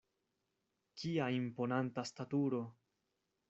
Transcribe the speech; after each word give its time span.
Kia 1.03 1.27
imponanta 1.41 2.07
staturo! 2.13 2.67